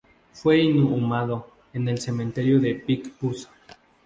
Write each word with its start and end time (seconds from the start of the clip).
Fue 0.33 0.57
inhumado 0.59 1.47
en 1.73 1.87
el 1.87 1.99
cementerio 1.99 2.59
de 2.59 2.73
Picpus. 2.73 3.47